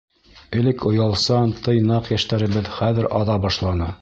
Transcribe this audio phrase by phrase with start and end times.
[0.61, 3.97] Элек оялсан, тыйнаҡ йәштәребеҙ хәҙер аҙа башланы.